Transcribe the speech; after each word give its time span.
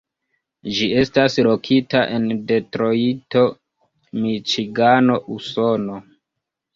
Ĝi 0.75 0.85
estas 0.99 1.33
lokita 1.47 1.99
en 2.15 2.25
Detrojto, 2.51 3.43
Miĉigano, 4.23 5.19
Usono. 5.37 5.99